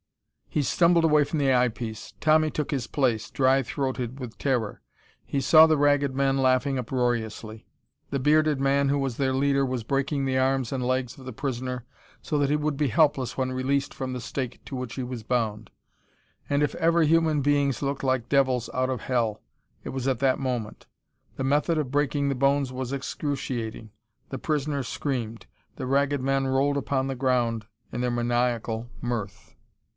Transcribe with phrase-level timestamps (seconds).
[0.49, 2.13] He stumbled away from the eye piece.
[2.19, 4.81] Tommy took his place, dry throated with terror.
[5.23, 7.67] He saw the Ragged Men laughing uproariously.
[8.09, 11.31] The bearded man who was their leader was breaking the arms and legs of the
[11.31, 11.85] prisoner
[12.21, 15.23] so that he would be helpless when released from the stake to which he was
[15.23, 15.69] bound.
[16.49, 19.41] And if ever human beings looked like devils out of hell,
[19.83, 20.87] it was at that moment.
[21.37, 23.91] The method of breaking the bones was excruciating.
[24.29, 25.45] The prisoner screamed.
[25.75, 29.55] The Ragged Men rolled upon the ground in their maniacal mirth.